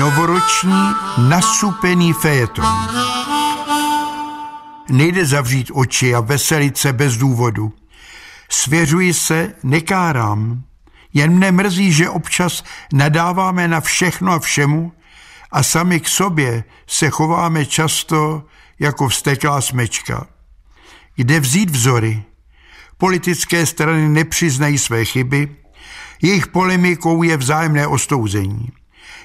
novoroční 0.00 0.94
nasupený 1.28 2.12
fejeton. 2.12 2.64
Nejde 4.88 5.26
zavřít 5.26 5.70
oči 5.74 6.14
a 6.14 6.20
veselit 6.20 6.78
se 6.78 6.92
bez 6.92 7.16
důvodu. 7.16 7.72
Svěřuji 8.48 9.14
se, 9.14 9.54
nekárám. 9.62 10.62
Jen 11.14 11.32
mne 11.32 11.52
mrzí, 11.52 11.92
že 11.92 12.08
občas 12.08 12.64
nadáváme 12.92 13.68
na 13.68 13.80
všechno 13.80 14.32
a 14.32 14.38
všemu 14.38 14.92
a 15.52 15.62
sami 15.62 16.00
k 16.00 16.08
sobě 16.08 16.64
se 16.86 17.10
chováme 17.10 17.66
často 17.66 18.42
jako 18.78 19.08
vsteklá 19.08 19.60
smečka. 19.60 20.26
Kde 21.16 21.40
vzít 21.40 21.70
vzory? 21.70 22.22
Politické 22.98 23.66
strany 23.66 24.08
nepřiznají 24.08 24.78
své 24.78 25.04
chyby, 25.04 25.56
jejich 26.22 26.46
polemikou 26.46 27.22
je 27.22 27.36
vzájemné 27.36 27.86
ostouzení. 27.86 28.79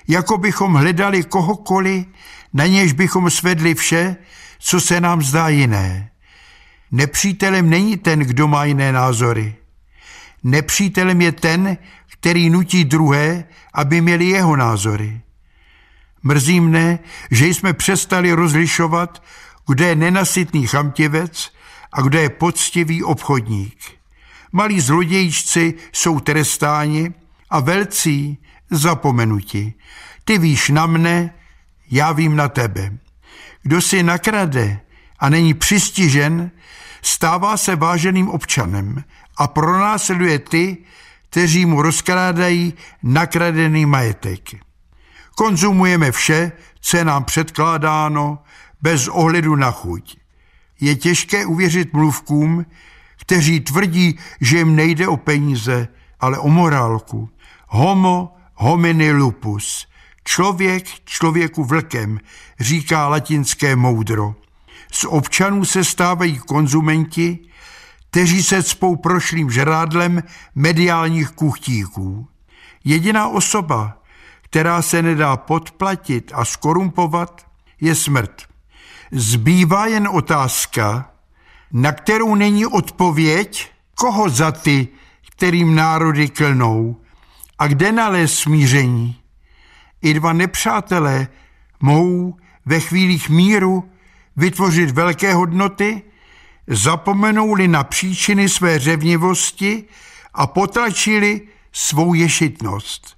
Jako 0.07 0.37
bychom 0.37 0.73
hledali 0.73 1.23
kohokoliv, 1.23 2.05
na 2.53 2.65
něž 2.65 2.93
bychom 2.93 3.29
svedli 3.29 3.75
vše, 3.75 4.15
co 4.59 4.81
se 4.81 5.01
nám 5.01 5.21
zdá 5.21 5.47
jiné. 5.47 6.11
Nepřítelem 6.91 7.69
není 7.69 7.97
ten, 7.97 8.19
kdo 8.19 8.47
má 8.47 8.65
jiné 8.65 8.91
názory. 8.91 9.55
Nepřítelem 10.43 11.21
je 11.21 11.31
ten, 11.31 11.77
který 12.07 12.49
nutí 12.49 12.85
druhé, 12.85 13.45
aby 13.73 14.01
měli 14.01 14.25
jeho 14.25 14.55
názory. 14.55 15.21
Mrzí 16.23 16.59
mne, 16.59 16.99
že 17.31 17.47
jsme 17.47 17.73
přestali 17.73 18.33
rozlišovat, 18.33 19.23
kdo 19.67 19.85
je 19.85 19.95
nenasytný 19.95 20.67
chamtivec 20.67 21.51
a 21.93 22.01
kdo 22.01 22.19
je 22.19 22.29
poctivý 22.29 23.03
obchodník. 23.03 23.77
Malí 24.51 24.79
zlodějčci 24.79 25.73
jsou 25.91 26.19
trestáni 26.19 27.13
a 27.49 27.59
velcí 27.59 28.37
zapomenuti. 28.69 29.73
Ty 30.23 30.37
víš 30.37 30.69
na 30.69 30.85
mne, 30.85 31.33
já 31.91 32.11
vím 32.11 32.35
na 32.35 32.47
tebe. 32.49 32.97
Kdo 33.63 33.81
si 33.81 34.03
nakrade 34.03 34.79
a 35.19 35.29
není 35.29 35.53
přistižen, 35.53 36.51
stává 37.01 37.57
se 37.57 37.75
váženým 37.75 38.29
občanem 38.29 39.03
a 39.37 39.47
pronásleduje 39.47 40.39
ty, 40.39 40.77
kteří 41.29 41.65
mu 41.65 41.81
rozkrádají 41.81 42.73
nakradený 43.03 43.85
majetek. 43.85 44.49
Konzumujeme 45.35 46.11
vše, 46.11 46.51
co 46.79 46.97
je 46.97 47.05
nám 47.05 47.23
předkládáno, 47.23 48.39
bez 48.81 49.07
ohledu 49.07 49.55
na 49.55 49.71
chuť. 49.71 50.17
Je 50.79 50.95
těžké 50.95 51.45
uvěřit 51.45 51.93
mluvkům, 51.93 52.65
kteří 53.21 53.59
tvrdí, 53.59 54.19
že 54.41 54.57
jim 54.57 54.75
nejde 54.75 55.07
o 55.07 55.17
peníze, 55.17 55.87
ale 56.19 56.37
o 56.37 56.49
morálku. 56.49 57.29
Homo 57.67 58.35
homini 58.55 59.11
lupus. 59.11 59.87
Člověk 60.23 60.85
člověku 61.05 61.63
vlkem, 61.63 62.19
říká 62.59 63.07
latinské 63.07 63.75
moudro. 63.75 64.35
Z 64.91 65.05
občanů 65.05 65.65
se 65.65 65.83
stávají 65.83 66.37
konzumenti, 66.37 67.39
kteří 68.09 68.43
se 68.43 68.63
cpou 68.63 68.95
prošlým 68.95 69.51
žrádlem 69.51 70.23
mediálních 70.55 71.29
kuchtíků. 71.29 72.27
Jediná 72.83 73.27
osoba, 73.27 74.01
která 74.41 74.81
se 74.81 75.01
nedá 75.01 75.37
podplatit 75.37 76.31
a 76.35 76.45
skorumpovat, 76.45 77.47
je 77.81 77.95
smrt. 77.95 78.41
Zbývá 79.11 79.87
jen 79.87 80.07
otázka, 80.07 81.11
na 81.71 81.91
kterou 81.91 82.35
není 82.35 82.65
odpověď, 82.65 83.71
koho 83.95 84.29
za 84.29 84.51
ty, 84.51 84.87
kterým 85.31 85.75
národy 85.75 86.29
klnou 86.29 86.97
a 87.59 87.67
kde 87.67 87.91
nalézt 87.91 88.39
smíření. 88.39 89.15
I 90.01 90.13
dva 90.13 90.33
nepřátelé 90.33 91.27
mohou 91.79 92.37
ve 92.65 92.79
chvílích 92.79 93.29
míru 93.29 93.89
vytvořit 94.35 94.91
velké 94.91 95.33
hodnoty, 95.33 96.01
zapomenou-li 96.67 97.67
na 97.67 97.83
příčiny 97.83 98.49
své 98.49 98.79
řevnivosti 98.79 99.83
a 100.33 100.47
potlačili 100.47 101.41
svou 101.71 102.13
ješitnost. 102.13 103.17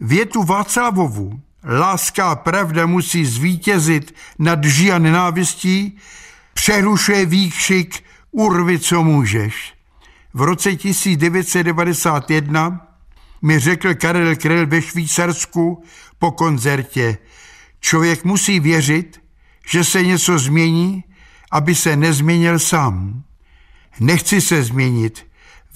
Větu 0.00 0.42
Václavovu 0.42 1.40
láska 1.64 2.30
a 2.30 2.36
pravda 2.36 2.86
musí 2.86 3.26
zvítězit 3.26 4.14
nad 4.38 4.64
ží 4.64 4.92
a 4.92 4.98
nenávistí, 4.98 5.98
přehlušuje 6.54 7.26
výkřik 7.26 8.04
urvi, 8.30 8.78
co 8.78 9.02
můžeš. 9.02 9.74
V 10.34 10.42
roce 10.42 10.76
1991 10.76 12.86
mi 13.42 13.58
řekl 13.58 13.94
Karel 13.94 14.36
Kryl 14.36 14.66
ve 14.66 14.82
Švýcarsku 14.82 15.84
po 16.18 16.30
koncertě, 16.30 17.18
člověk 17.80 18.24
musí 18.24 18.60
věřit, 18.60 19.20
že 19.68 19.84
se 19.84 20.02
něco 20.02 20.38
změní, 20.38 21.04
aby 21.50 21.74
se 21.74 21.96
nezměnil 21.96 22.58
sám. 22.58 23.22
Nechci 24.00 24.40
se 24.40 24.62
změnit. 24.62 25.26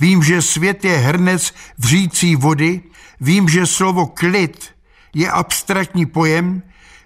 Vím, 0.00 0.22
že 0.22 0.42
svět 0.42 0.84
je 0.84 0.96
hrnec 0.96 1.54
vřící 1.78 2.36
vody, 2.36 2.82
vím, 3.20 3.48
že 3.48 3.66
slovo 3.66 4.06
klid 4.06 4.74
je 5.14 5.30
abstraktní 5.30 6.06
pojem, 6.06 6.62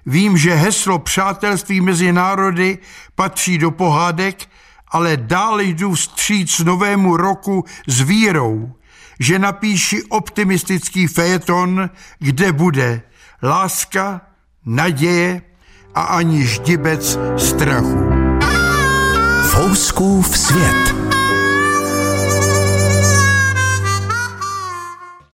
vím, 0.07 0.37
že 0.37 0.55
heslo 0.55 0.99
přátelství 0.99 1.81
mezi 1.81 2.13
národy 2.13 2.79
patří 3.15 3.59
do 3.59 3.71
pohádek, 3.71 4.49
ale 4.89 5.17
dál 5.17 5.61
jdu 5.61 5.95
vstříc 5.95 6.59
novému 6.59 7.17
roku 7.17 7.65
s 7.87 8.01
vírou, 8.01 8.73
že 9.21 9.39
napíši 9.39 10.03
optimistický 10.03 11.07
fejeton, 11.07 11.91
kde 12.19 12.53
bude 12.53 13.03
láska, 13.43 14.21
naděje 14.67 15.43
a 15.95 16.03
ani 16.03 16.47
ždibec 16.47 17.19
strachu. 17.37 18.11
Fouskův 19.51 20.39
svět. 20.39 21.14